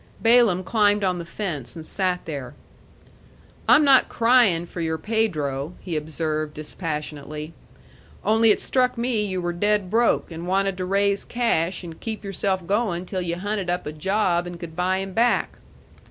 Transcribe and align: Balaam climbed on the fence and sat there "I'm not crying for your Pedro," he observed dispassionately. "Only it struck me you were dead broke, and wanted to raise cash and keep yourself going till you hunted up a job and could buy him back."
Balaam 0.19 0.63
climbed 0.63 1.03
on 1.03 1.19
the 1.19 1.25
fence 1.25 1.75
and 1.75 1.85
sat 1.85 2.25
there 2.25 2.55
"I'm 3.69 3.83
not 3.83 4.09
crying 4.09 4.65
for 4.65 4.81
your 4.81 4.97
Pedro," 4.97 5.75
he 5.79 5.95
observed 5.95 6.55
dispassionately. 6.55 7.53
"Only 8.25 8.49
it 8.49 8.59
struck 8.59 8.97
me 8.97 9.23
you 9.23 9.39
were 9.43 9.53
dead 9.53 9.91
broke, 9.91 10.31
and 10.31 10.47
wanted 10.47 10.75
to 10.77 10.85
raise 10.85 11.23
cash 11.23 11.83
and 11.83 11.99
keep 12.01 12.23
yourself 12.23 12.65
going 12.65 13.05
till 13.05 13.21
you 13.21 13.35
hunted 13.35 13.69
up 13.69 13.85
a 13.85 13.91
job 13.91 14.47
and 14.47 14.59
could 14.59 14.75
buy 14.75 14.97
him 14.97 15.13
back." 15.13 15.59